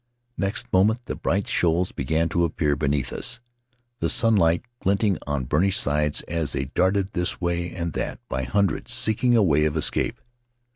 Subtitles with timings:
[0.35, 3.39] Next moment the bright shoals began to appear beneath us,
[3.99, 8.91] the sunlight glinting on burnished sides as they darted this way and that by hundreds,
[8.91, 10.19] seeking a way of escape.